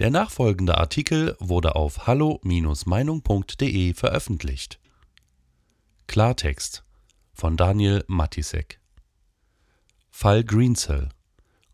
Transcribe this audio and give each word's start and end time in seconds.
Der 0.00 0.10
nachfolgende 0.10 0.76
Artikel 0.76 1.36
wurde 1.38 1.76
auf 1.76 2.08
hallo-meinung.de 2.08 3.94
veröffentlicht. 3.94 4.80
Klartext 6.08 6.82
von 7.32 7.56
Daniel 7.56 8.02
Matisek. 8.08 8.80
Fall 10.10 10.42
Greensill. 10.42 11.10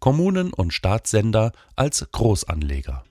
Kommunen 0.00 0.52
und 0.52 0.74
Staatssender 0.74 1.52
als 1.76 2.06
Großanleger. 2.12 3.04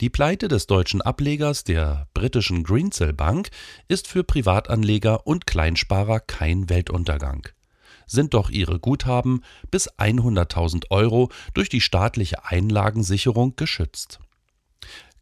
Die 0.00 0.10
Pleite 0.10 0.48
des 0.48 0.66
deutschen 0.66 1.00
Ablegers 1.00 1.62
der 1.62 2.08
britischen 2.14 2.64
Greensill 2.64 3.12
Bank 3.12 3.50
ist 3.86 4.08
für 4.08 4.24
Privatanleger 4.24 5.24
und 5.24 5.46
Kleinsparer 5.46 6.18
kein 6.18 6.68
Weltuntergang 6.68 7.46
sind 8.06 8.34
doch 8.34 8.50
ihre 8.50 8.78
Guthaben 8.78 9.42
bis 9.70 9.90
100.000 9.92 10.90
Euro 10.90 11.30
durch 11.54 11.68
die 11.68 11.80
staatliche 11.80 12.44
Einlagensicherung 12.44 13.56
geschützt. 13.56 14.20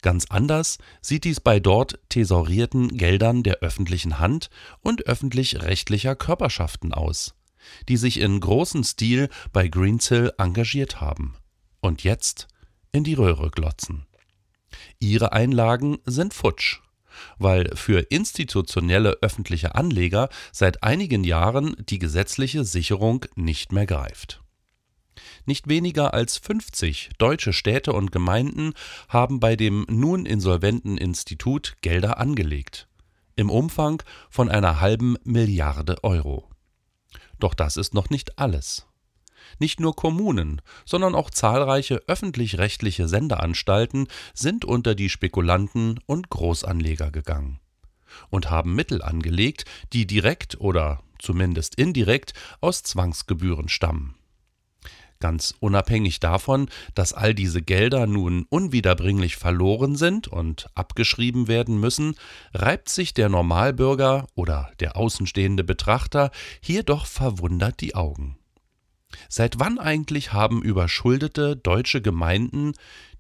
Ganz 0.02 0.26
anders 0.28 0.78
sieht 1.00 1.24
dies 1.24 1.40
bei 1.40 1.60
dort 1.60 2.00
thesaurierten 2.08 2.96
Geldern 2.96 3.44
der 3.44 3.58
öffentlichen 3.58 4.18
Hand 4.18 4.50
und 4.80 5.06
öffentlich-rechtlicher 5.06 6.16
Körperschaften 6.16 6.92
aus, 6.92 7.34
die 7.88 7.96
sich 7.96 8.18
in 8.18 8.40
großem 8.40 8.82
Stil 8.82 9.28
bei 9.52 9.68
Greensill 9.68 10.32
engagiert 10.38 11.00
haben 11.00 11.36
und 11.80 12.02
jetzt 12.02 12.48
in 12.90 13.04
die 13.04 13.14
Röhre 13.14 13.50
glotzen. 13.50 14.06
Ihre 14.98 15.32
Einlagen 15.32 15.98
sind 16.04 16.34
futsch 16.34 16.80
weil 17.38 17.74
für 17.74 18.00
institutionelle 18.10 19.18
öffentliche 19.20 19.74
Anleger 19.74 20.28
seit 20.52 20.82
einigen 20.82 21.24
Jahren 21.24 21.76
die 21.78 21.98
gesetzliche 21.98 22.64
Sicherung 22.64 23.24
nicht 23.36 23.72
mehr 23.72 23.86
greift. 23.86 24.42
Nicht 25.44 25.68
weniger 25.68 26.14
als 26.14 26.38
50 26.38 27.10
deutsche 27.18 27.52
Städte 27.52 27.92
und 27.92 28.12
Gemeinden 28.12 28.74
haben 29.08 29.40
bei 29.40 29.56
dem 29.56 29.86
nun 29.88 30.26
insolventen 30.26 30.96
Institut 30.96 31.76
Gelder 31.80 32.18
angelegt, 32.18 32.88
im 33.36 33.50
Umfang 33.50 34.02
von 34.30 34.48
einer 34.48 34.80
halben 34.80 35.16
Milliarde 35.24 36.02
Euro. 36.04 36.48
Doch 37.38 37.54
das 37.54 37.76
ist 37.76 37.92
noch 37.92 38.08
nicht 38.08 38.38
alles. 38.38 38.86
Nicht 39.58 39.80
nur 39.80 39.96
Kommunen, 39.96 40.60
sondern 40.84 41.14
auch 41.14 41.30
zahlreiche 41.30 42.02
öffentlich-rechtliche 42.06 43.08
Sendeanstalten 43.08 44.08
sind 44.34 44.64
unter 44.64 44.94
die 44.94 45.08
Spekulanten 45.08 46.00
und 46.06 46.30
Großanleger 46.30 47.10
gegangen 47.10 47.60
und 48.30 48.50
haben 48.50 48.74
Mittel 48.74 49.02
angelegt, 49.02 49.64
die 49.92 50.06
direkt 50.06 50.60
oder 50.60 51.02
zumindest 51.18 51.76
indirekt 51.76 52.34
aus 52.60 52.82
Zwangsgebühren 52.82 53.68
stammen. 53.68 54.16
Ganz 55.20 55.54
unabhängig 55.60 56.18
davon, 56.18 56.68
dass 56.96 57.12
all 57.12 57.32
diese 57.32 57.62
Gelder 57.62 58.08
nun 58.08 58.44
unwiederbringlich 58.48 59.36
verloren 59.36 59.94
sind 59.94 60.26
und 60.26 60.68
abgeschrieben 60.74 61.46
werden 61.46 61.78
müssen, 61.78 62.16
reibt 62.52 62.88
sich 62.88 63.14
der 63.14 63.28
Normalbürger 63.28 64.26
oder 64.34 64.72
der 64.80 64.96
außenstehende 64.96 65.62
Betrachter 65.62 66.32
hier 66.60 66.82
doch 66.82 67.06
verwundert 67.06 67.80
die 67.80 67.94
Augen. 67.94 68.36
Seit 69.34 69.58
wann 69.58 69.78
eigentlich 69.78 70.34
haben 70.34 70.60
überschuldete 70.60 71.56
deutsche 71.56 72.02
Gemeinden, 72.02 72.72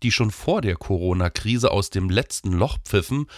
die 0.02 0.12
schon 0.12 0.30
vor 0.30 0.60
der 0.60 0.76
Corona-Krise 0.76 1.70
aus 1.70 1.88
dem 1.88 2.10
letzten 2.10 2.52
Loch 2.52 2.76
pfiffen 2.84 3.28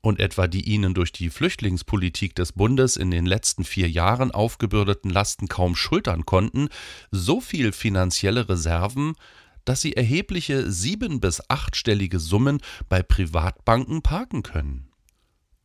und 0.00 0.20
etwa 0.20 0.46
die 0.46 0.62
ihnen 0.62 0.94
durch 0.94 1.10
die 1.10 1.28
Flüchtlingspolitik 1.28 2.36
des 2.36 2.52
Bundes 2.52 2.96
in 2.96 3.10
den 3.10 3.26
letzten 3.26 3.64
vier 3.64 3.90
Jahren 3.90 4.30
aufgebürdeten 4.30 5.10
Lasten 5.10 5.48
kaum 5.48 5.74
schultern 5.74 6.24
konnten, 6.24 6.68
so 7.10 7.40
viel 7.40 7.72
finanzielle 7.72 8.48
Reserven, 8.48 9.14
dass 9.64 9.80
sie 9.80 9.96
erhebliche 9.96 10.70
sieben- 10.70 11.18
bis 11.18 11.42
achtstellige 11.50 12.20
Summen 12.20 12.60
bei 12.88 13.02
Privatbanken 13.02 14.02
parken 14.02 14.44
können? 14.44 14.88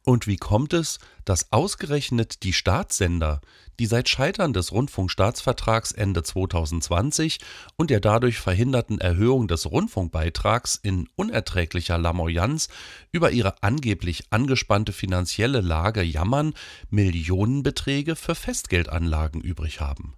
Und 0.09 0.25
wie 0.25 0.37
kommt 0.37 0.73
es, 0.73 0.97
dass 1.23 1.51
ausgerechnet 1.51 2.41
die 2.41 2.51
Staatssender, 2.51 3.41
die 3.77 3.85
seit 3.85 4.09
Scheitern 4.09 4.53
des 4.53 4.71
Rundfunkstaatsvertrags 4.71 5.91
Ende 5.91 6.23
2020 6.23 7.37
und 7.75 7.91
der 7.91 7.99
dadurch 7.99 8.39
verhinderten 8.39 8.99
Erhöhung 8.99 9.47
des 9.47 9.69
Rundfunkbeitrags 9.69 10.79
in 10.81 11.07
unerträglicher 11.15 11.99
Lamoyanz 11.99 12.69
über 13.11 13.29
ihre 13.29 13.61
angeblich 13.61 14.23
angespannte 14.31 14.93
finanzielle 14.93 15.61
Lage 15.61 16.01
jammern, 16.01 16.55
Millionenbeträge 16.89 18.15
für 18.15 18.33
Festgeldanlagen 18.33 19.41
übrig 19.41 19.79
haben? 19.79 20.15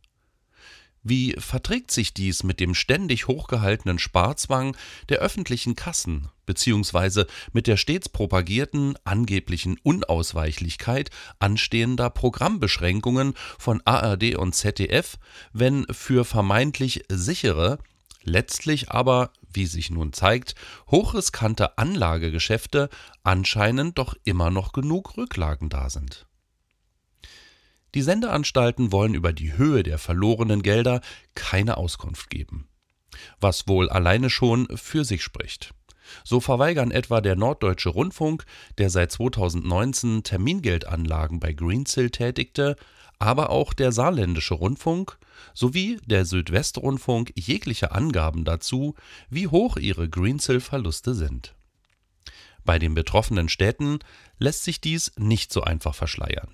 Wie 1.04 1.34
verträgt 1.40 1.90
sich 1.90 2.14
dies 2.14 2.44
mit 2.44 2.60
dem 2.60 2.76
ständig 2.76 3.28
hochgehaltenen 3.28 3.98
Sparzwang 3.98 4.78
der 5.10 5.18
öffentlichen 5.18 5.76
Kassen 5.76 6.30
beziehungsweise 6.46 7.28
mit 7.54 7.66
der 7.66 7.78
stets 7.78 8.10
propagierten 8.10 8.96
angeblichen 9.06 9.78
Unausweichlichkeit 9.84 11.10
anstehender 11.40 12.10
Programmbeschränkungen 12.10 13.36
von 13.58 13.82
ARD 13.86 14.36
und 14.36 14.54
ZDF, 14.54 15.18
wenn 15.54 15.86
für 15.90 16.26
vermeintlich 16.26 17.06
sichere, 17.10 17.80
letztlich 18.24 18.92
aber, 18.92 19.32
wie 19.54 19.66
sich 19.66 19.90
nun 19.92 20.14
zeigt, 20.14 20.56
hochriskante 20.90 21.78
Anlagegeschäfte 21.78 22.90
anscheinend 23.24 23.98
doch 23.98 24.14
immer 24.26 24.52
noch 24.52 24.74
genug 24.74 25.18
Rücklagen 25.18 25.70
da 25.70 25.90
sind 25.90 26.28
die 27.94 28.02
Sendeanstalten 28.02 28.92
wollen 28.92 29.14
über 29.14 29.34
die 29.34 29.58
Höhe 29.58 29.84
der 29.84 29.98
verlorenen 29.98 30.62
Gelder 30.62 31.02
keine 31.36 31.78
Auskunft 31.78 32.30
geben. 32.30 32.68
Was 33.40 33.68
wohl 33.68 33.90
alleine 33.90 34.30
schon 34.30 34.68
für 34.76 35.04
sich 35.04 35.24
spricht. 35.24 35.74
So 36.24 36.40
verweigern 36.40 36.92
etwa 36.92 37.22
der 37.22 37.36
Norddeutsche 37.36 37.90
Rundfunk, 37.90 38.46
der 38.78 38.90
seit 38.90 39.12
2019 39.12 40.24
Termingeldanlagen 40.24 41.40
bei 41.40 41.54
Greensill 41.54 42.10
tätigte, 42.10 42.76
aber 43.20 43.50
auch 43.50 43.74
der 43.74 43.92
Saarländische 43.92 44.56
Rundfunk 44.56 45.18
sowie 45.54 46.00
der 46.06 46.26
Südwestrundfunk 46.26 47.32
jegliche 47.36 47.92
Angaben 47.92 48.46
dazu, 48.46 48.96
wie 49.30 49.48
hoch 49.48 49.78
ihre 49.78 50.10
Greensill-Verluste 50.10 51.14
sind. 51.14 51.54
Bei 52.64 52.80
den 52.80 52.94
betroffenen 52.94 53.50
Städten 53.50 54.00
lässt 54.38 54.64
sich 54.64 54.82
dies 54.82 55.12
nicht 55.18 55.52
so 55.54 55.62
einfach 55.62 55.96
verschleiern. 55.96 56.50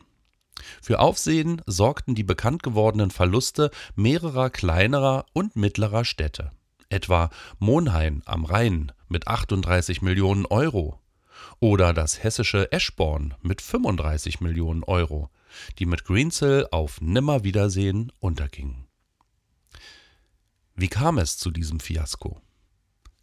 Für 0.81 0.99
Aufsehen 0.99 1.61
sorgten 1.65 2.15
die 2.15 2.23
bekannt 2.23 2.63
gewordenen 2.63 3.11
Verluste 3.11 3.71
mehrerer 3.95 4.49
kleinerer 4.49 5.25
und 5.33 5.55
mittlerer 5.55 6.05
Städte, 6.05 6.51
etwa 6.89 7.29
Monhain 7.59 8.21
am 8.25 8.45
Rhein 8.45 8.91
mit 9.07 9.27
38 9.27 10.01
Millionen 10.01 10.45
Euro 10.45 10.99
oder 11.59 11.93
das 11.93 12.23
hessische 12.23 12.71
Eschborn 12.71 13.33
mit 13.41 13.61
35 13.61 14.41
Millionen 14.41 14.83
Euro, 14.83 15.29
die 15.79 15.85
mit 15.85 16.03
Greensill 16.03 16.67
auf 16.71 17.01
Nimmerwiedersehen 17.01 18.11
untergingen. 18.19 18.87
Wie 20.75 20.89
kam 20.89 21.17
es 21.17 21.37
zu 21.37 21.49
diesem 21.49 21.79
Fiasko? 21.79 22.41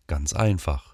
Ganz 0.06 0.33
einfach. 0.33 0.94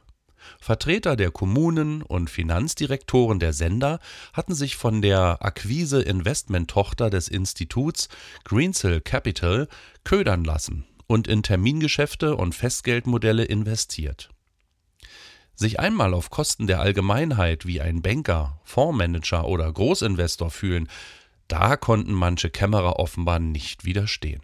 Vertreter 0.61 1.17
der 1.17 1.31
Kommunen 1.31 2.03
und 2.03 2.31
Finanzdirektoren 2.31 3.39
der 3.39 3.53
Sender 3.53 4.01
hatten 4.33 4.55
sich 4.55 4.77
von 4.77 5.03
der 5.03 5.39
Akquise-Investment-Tochter 5.41 7.11
des 7.11 7.29
Instituts 7.29 8.09
Greensill 8.45 9.01
Capital 9.01 9.69
ködern 10.05 10.45
lassen 10.45 10.87
und 11.07 11.29
in 11.29 11.43
Termingeschäfte 11.43 12.37
und 12.37 12.55
Festgeldmodelle 12.55 13.45
investiert. 13.45 14.31
Sich 15.55 15.79
einmal 15.79 16.15
auf 16.15 16.31
Kosten 16.31 16.67
der 16.67 16.81
Allgemeinheit 16.81 17.67
wie 17.67 17.81
ein 17.81 18.01
Banker, 18.01 18.61
Fondsmanager 18.65 19.47
oder 19.47 19.71
Großinvestor 19.71 20.51
fühlen, 20.51 20.89
da 21.49 21.77
konnten 21.77 22.13
manche 22.13 22.49
Kämmerer 22.49 22.99
offenbar 22.99 23.41
nicht 23.41 23.85
widerstehen. 23.85 24.41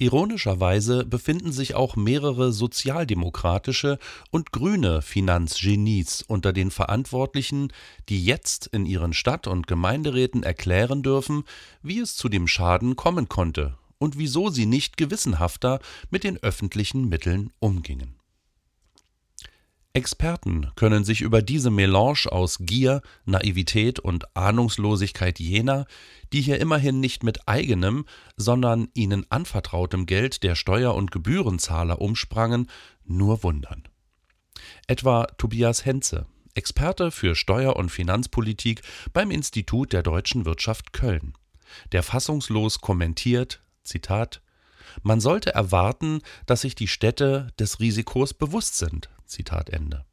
Ironischerweise 0.00 1.04
befinden 1.04 1.52
sich 1.52 1.74
auch 1.74 1.94
mehrere 1.94 2.52
sozialdemokratische 2.52 3.98
und 4.30 4.50
grüne 4.50 5.02
Finanzgenies 5.02 6.22
unter 6.26 6.54
den 6.54 6.70
Verantwortlichen, 6.70 7.70
die 8.08 8.24
jetzt 8.24 8.66
in 8.68 8.86
ihren 8.86 9.12
Stadt- 9.12 9.46
und 9.46 9.66
Gemeinderäten 9.66 10.42
erklären 10.42 11.02
dürfen, 11.02 11.44
wie 11.82 11.98
es 11.98 12.16
zu 12.16 12.30
dem 12.30 12.48
Schaden 12.48 12.96
kommen 12.96 13.28
konnte 13.28 13.76
und 13.98 14.16
wieso 14.16 14.48
sie 14.48 14.64
nicht 14.64 14.96
gewissenhafter 14.96 15.80
mit 16.08 16.24
den 16.24 16.38
öffentlichen 16.38 17.10
Mitteln 17.10 17.52
umgingen 17.58 18.19
Experten 19.92 20.70
können 20.76 21.02
sich 21.04 21.20
über 21.20 21.42
diese 21.42 21.70
Melange 21.70 22.30
aus 22.30 22.58
Gier, 22.60 23.02
Naivität 23.24 23.98
und 23.98 24.36
Ahnungslosigkeit 24.36 25.40
jener, 25.40 25.84
die 26.32 26.42
hier 26.42 26.60
immerhin 26.60 27.00
nicht 27.00 27.24
mit 27.24 27.48
eigenem, 27.48 28.04
sondern 28.36 28.88
ihnen 28.94 29.26
anvertrautem 29.30 30.06
Geld 30.06 30.44
der 30.44 30.54
Steuer- 30.54 30.94
und 30.94 31.10
Gebührenzahler 31.10 32.00
umsprangen, 32.00 32.70
nur 33.04 33.42
wundern. 33.42 33.82
Etwa 34.86 35.24
Tobias 35.38 35.84
Henze, 35.84 36.26
Experte 36.54 37.10
für 37.10 37.34
Steuer- 37.34 37.76
und 37.76 37.90
Finanzpolitik 37.90 38.82
beim 39.12 39.32
Institut 39.32 39.92
der 39.92 40.04
deutschen 40.04 40.44
Wirtschaft 40.44 40.92
Köln, 40.92 41.32
der 41.90 42.04
fassungslos 42.04 42.80
kommentiert, 42.80 43.60
Zitat, 43.82 44.40
Man 45.02 45.20
sollte 45.20 45.54
erwarten, 45.54 46.20
dass 46.46 46.62
sich 46.62 46.74
die 46.74 46.88
Städte 46.88 47.48
des 47.58 47.80
Risikos 47.80 48.34
bewusst 48.34 48.76
sind. 48.78 49.10
Zitat 49.26 49.70
Ende. 49.70 50.04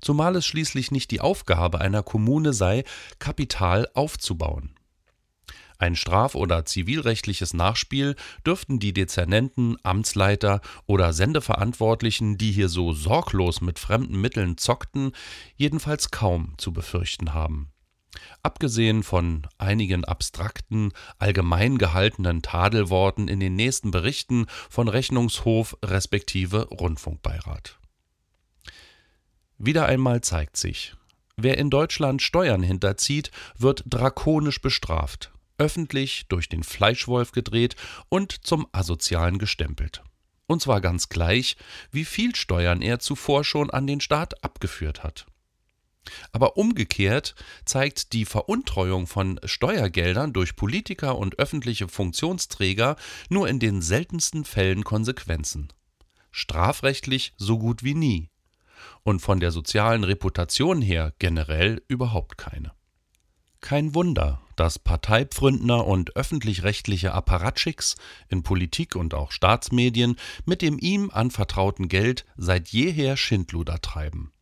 Zumal 0.00 0.36
es 0.36 0.46
schließlich 0.46 0.90
nicht 0.90 1.10
die 1.10 1.20
Aufgabe 1.20 1.80
einer 1.80 2.02
Kommune 2.02 2.52
sei, 2.52 2.84
Kapital 3.18 3.88
aufzubauen. 3.94 4.74
Ein 5.78 5.94
straf- 5.94 6.34
oder 6.34 6.64
zivilrechtliches 6.64 7.54
Nachspiel 7.54 8.16
dürften 8.44 8.80
die 8.80 8.92
Dezernenten, 8.92 9.76
Amtsleiter 9.84 10.60
oder 10.86 11.12
Sendeverantwortlichen, 11.12 12.36
die 12.36 12.50
hier 12.50 12.68
so 12.68 12.92
sorglos 12.92 13.60
mit 13.60 13.78
fremden 13.78 14.20
Mitteln 14.20 14.58
zockten, 14.58 15.12
jedenfalls 15.54 16.10
kaum 16.10 16.54
zu 16.58 16.72
befürchten 16.72 17.32
haben. 17.32 17.70
Abgesehen 18.42 19.02
von 19.02 19.46
einigen 19.58 20.04
abstrakten, 20.04 20.92
allgemein 21.18 21.78
gehaltenen 21.78 22.42
Tadelworten 22.42 23.28
in 23.28 23.40
den 23.40 23.54
nächsten 23.54 23.90
Berichten 23.90 24.46
von 24.70 24.88
Rechnungshof 24.88 25.76
respektive 25.84 26.68
Rundfunkbeirat. 26.68 27.78
Wieder 29.58 29.86
einmal 29.86 30.20
zeigt 30.20 30.56
sich, 30.56 30.94
wer 31.36 31.58
in 31.58 31.68
Deutschland 31.68 32.22
Steuern 32.22 32.62
hinterzieht, 32.62 33.30
wird 33.56 33.82
drakonisch 33.86 34.62
bestraft, 34.62 35.32
öffentlich 35.58 36.26
durch 36.28 36.48
den 36.48 36.62
Fleischwolf 36.62 37.32
gedreht 37.32 37.76
und 38.08 38.46
zum 38.46 38.66
Asozialen 38.72 39.38
gestempelt. 39.38 40.02
Und 40.46 40.62
zwar 40.62 40.80
ganz 40.80 41.08
gleich, 41.08 41.56
wie 41.90 42.04
viel 42.04 42.34
Steuern 42.34 42.80
er 42.80 43.00
zuvor 43.00 43.44
schon 43.44 43.68
an 43.68 43.86
den 43.86 44.00
Staat 44.00 44.42
abgeführt 44.42 45.02
hat. 45.02 45.26
Aber 46.32 46.56
umgekehrt 46.56 47.34
zeigt 47.64 48.12
die 48.12 48.24
Veruntreuung 48.24 49.06
von 49.06 49.40
Steuergeldern 49.44 50.32
durch 50.32 50.56
Politiker 50.56 51.18
und 51.18 51.38
öffentliche 51.38 51.88
Funktionsträger 51.88 52.96
nur 53.28 53.48
in 53.48 53.58
den 53.58 53.82
seltensten 53.82 54.44
Fällen 54.44 54.84
Konsequenzen. 54.84 55.68
Strafrechtlich 56.30 57.34
so 57.36 57.58
gut 57.58 57.82
wie 57.82 57.94
nie 57.94 58.30
und 59.02 59.20
von 59.20 59.40
der 59.40 59.50
sozialen 59.50 60.04
Reputation 60.04 60.82
her 60.82 61.14
generell 61.18 61.82
überhaupt 61.88 62.38
keine. 62.38 62.72
Kein 63.60 63.94
Wunder, 63.94 64.40
dass 64.54 64.78
Parteipfründner 64.78 65.84
und 65.84 66.14
öffentlich-rechtliche 66.14 67.12
Apparatschicks 67.12 67.96
in 68.28 68.42
Politik 68.44 68.94
und 68.94 69.14
auch 69.14 69.32
Staatsmedien 69.32 70.16
mit 70.44 70.62
dem 70.62 70.78
ihm 70.78 71.10
anvertrauten 71.10 71.88
Geld 71.88 72.24
seit 72.36 72.68
jeher 72.68 73.16
Schindluder 73.16 73.80
treiben 73.80 74.32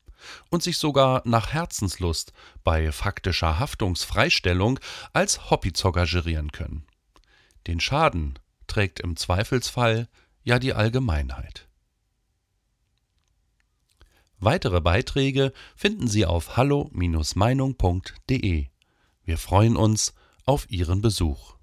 und 0.50 0.62
sich 0.62 0.78
sogar 0.78 1.22
nach 1.24 1.52
Herzenslust 1.52 2.32
bei 2.64 2.92
faktischer 2.92 3.58
Haftungsfreistellung 3.58 4.78
als 5.12 5.50
Hobbyzocker 5.50 6.06
gerieren 6.06 6.52
können. 6.52 6.86
Den 7.66 7.80
Schaden 7.80 8.38
trägt 8.66 9.00
im 9.00 9.16
Zweifelsfall 9.16 10.08
ja 10.42 10.58
die 10.58 10.74
Allgemeinheit. 10.74 11.68
Weitere 14.38 14.80
Beiträge 14.80 15.52
finden 15.74 16.08
Sie 16.08 16.24
auf 16.26 16.56
hallo-meinung.de. 16.56 18.66
Wir 19.24 19.38
freuen 19.38 19.76
uns 19.76 20.14
auf 20.44 20.70
Ihren 20.70 21.00
Besuch. 21.00 21.55